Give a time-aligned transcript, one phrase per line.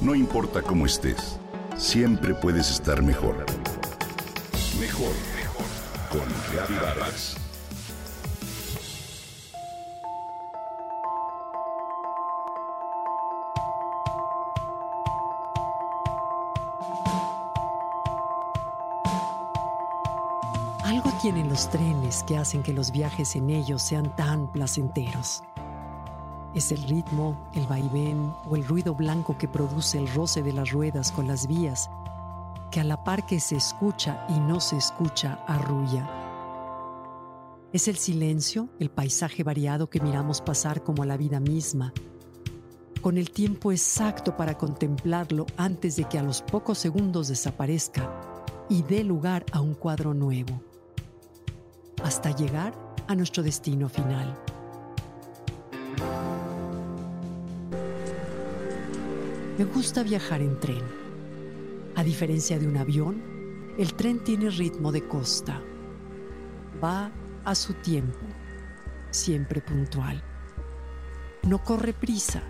[0.00, 1.38] No importa cómo estés,
[1.76, 3.44] siempre puedes estar mejor.
[4.80, 5.66] Mejor, mejor.
[6.08, 7.36] Con Reavivadas.
[20.82, 25.42] Algo tienen los trenes que hacen que los viajes en ellos sean tan placenteros.
[26.54, 30.72] Es el ritmo, el vaivén o el ruido blanco que produce el roce de las
[30.72, 31.88] ruedas con las vías,
[32.72, 36.08] que a la par que se escucha y no se escucha, arrulla.
[37.72, 41.92] Es el silencio, el paisaje variado que miramos pasar como la vida misma,
[43.00, 48.10] con el tiempo exacto para contemplarlo antes de que a los pocos segundos desaparezca
[48.68, 50.60] y dé lugar a un cuadro nuevo,
[52.02, 52.74] hasta llegar
[53.06, 54.36] a nuestro destino final.
[59.60, 60.82] Me gusta viajar en tren.
[61.94, 63.22] A diferencia de un avión,
[63.76, 65.60] el tren tiene ritmo de costa.
[66.82, 67.12] Va
[67.44, 68.20] a su tiempo,
[69.10, 70.24] siempre puntual.
[71.42, 72.42] No corre prisa.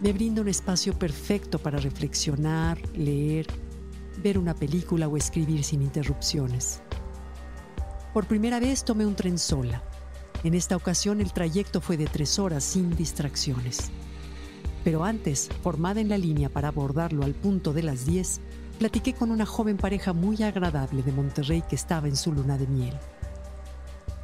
[0.00, 3.48] Me brinda un espacio perfecto para reflexionar, leer,
[4.22, 6.80] ver una película o escribir sin interrupciones.
[8.14, 9.82] Por primera vez tomé un tren sola.
[10.44, 13.90] En esta ocasión el trayecto fue de tres horas sin distracciones.
[14.86, 18.40] Pero antes, formada en la línea para abordarlo al punto de las 10,
[18.78, 22.68] platiqué con una joven pareja muy agradable de Monterrey que estaba en su luna de
[22.68, 22.96] miel.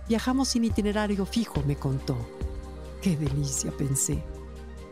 [0.09, 2.17] Viajamos sin itinerario fijo, me contó.
[3.01, 4.23] Qué delicia, pensé.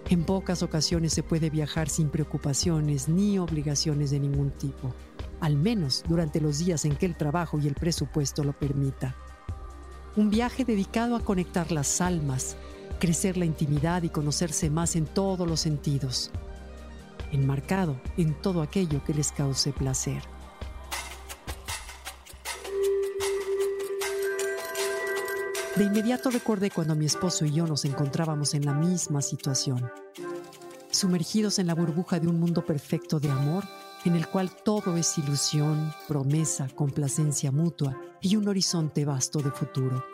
[0.08, 4.92] En pocas ocasiones se puede viajar sin preocupaciones ni obligaciones de ningún tipo,
[5.38, 9.14] al menos durante los días en que el trabajo y el presupuesto lo permita.
[10.16, 12.56] Un viaje dedicado a conectar las almas,
[13.00, 16.30] crecer la intimidad y conocerse más en todos los sentidos,
[17.32, 20.22] enmarcado en todo aquello que les cause placer.
[25.74, 29.90] De inmediato recordé cuando mi esposo y yo nos encontrábamos en la misma situación,
[30.90, 33.64] sumergidos en la burbuja de un mundo perfecto de amor
[34.04, 40.04] en el cual todo es ilusión, promesa, complacencia mutua y un horizonte vasto de futuro.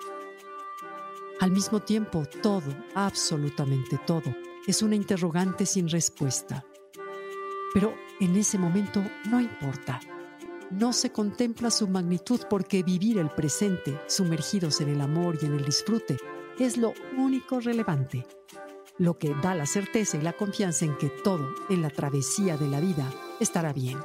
[1.38, 4.34] Al mismo tiempo, todo, absolutamente todo,
[4.66, 6.64] es una interrogante sin respuesta.
[7.74, 10.00] Pero en ese momento no importa.
[10.70, 15.52] No se contempla su magnitud porque vivir el presente, sumergidos en el amor y en
[15.52, 16.16] el disfrute,
[16.58, 18.26] es lo único relevante.
[18.96, 22.68] Lo que da la certeza y la confianza en que todo en la travesía de
[22.68, 23.98] la vida estará bien.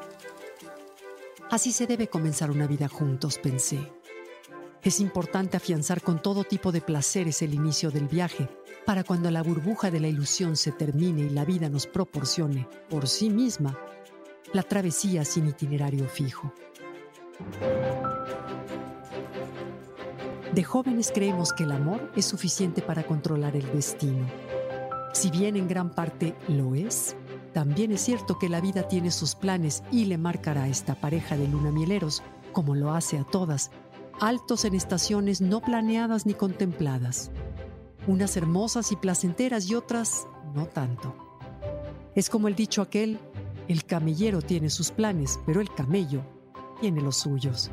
[1.50, 3.90] Así se debe comenzar una vida juntos, pensé.
[4.84, 8.50] Es importante afianzar con todo tipo de placeres el inicio del viaje,
[8.84, 13.08] para cuando la burbuja de la ilusión se termine y la vida nos proporcione, por
[13.08, 13.78] sí misma,
[14.54, 16.52] la travesía sin itinerario fijo.
[20.52, 24.26] De jóvenes creemos que el amor es suficiente para controlar el destino.
[25.14, 27.16] Si bien en gran parte lo es,
[27.54, 31.38] también es cierto que la vida tiene sus planes y le marcará a esta pareja
[31.38, 33.72] de lunamieleros, como lo hace a todas,
[34.22, 37.32] altos en estaciones no planeadas ni contempladas,
[38.08, 41.16] unas hermosas y placenteras y otras no tanto.
[42.14, 43.20] Es como el dicho aquel,
[43.68, 46.22] el camellero tiene sus planes, pero el camello
[46.80, 47.72] tiene los suyos.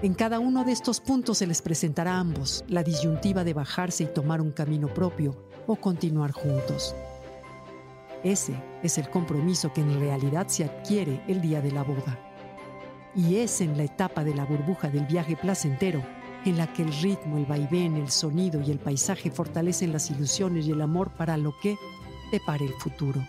[0.00, 4.04] En cada uno de estos puntos se les presentará a ambos la disyuntiva de bajarse
[4.04, 6.94] y tomar un camino propio o continuar juntos.
[8.22, 12.33] Ese es el compromiso que en realidad se adquiere el día de la boda
[13.16, 16.02] y es en la etapa de la burbuja del viaje placentero
[16.44, 20.66] en la que el ritmo, el vaivén, el sonido y el paisaje fortalecen las ilusiones
[20.66, 21.78] y el amor para lo que
[22.30, 23.20] depare el futuro.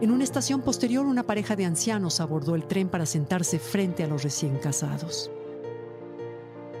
[0.00, 4.08] En una estación posterior, una pareja de ancianos abordó el tren para sentarse frente a
[4.08, 5.30] los recién casados.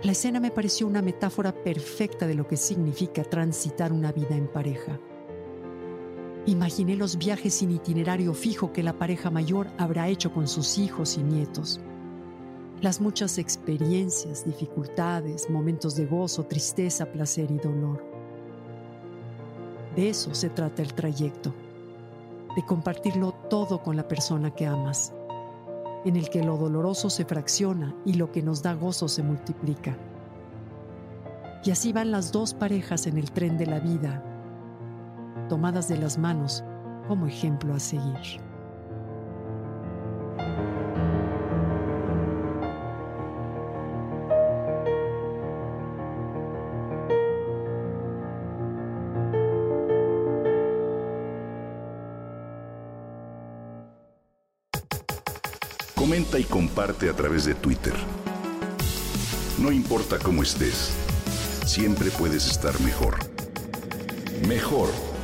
[0.02, 4.46] La escena me pareció una metáfora perfecta de lo que significa transitar una vida en
[4.48, 5.00] pareja.
[6.46, 11.18] Imaginé los viajes sin itinerario fijo que la pareja mayor habrá hecho con sus hijos
[11.18, 11.80] y nietos.
[12.80, 18.04] Las muchas experiencias, dificultades, momentos de gozo, tristeza, placer y dolor.
[19.96, 21.52] De eso se trata el trayecto,
[22.54, 25.12] de compartirlo todo con la persona que amas,
[26.04, 29.98] en el que lo doloroso se fracciona y lo que nos da gozo se multiplica.
[31.64, 34.35] Y así van las dos parejas en el tren de la vida,
[35.48, 36.64] tomadas de las manos
[37.06, 38.40] como ejemplo a seguir.
[55.94, 57.94] Comenta y comparte a través de Twitter.
[59.58, 60.92] No importa cómo estés,
[61.64, 63.16] siempre puedes estar mejor.
[64.46, 64.88] Mejor